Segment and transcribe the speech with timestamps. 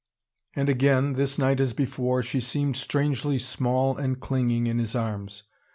[0.55, 5.43] And again, this night as before, she seemed strangely small and clinging in his arms.